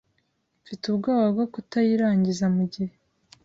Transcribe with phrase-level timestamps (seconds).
[0.63, 2.93] Mfite ubwoba bwo kutayirangiza mugihe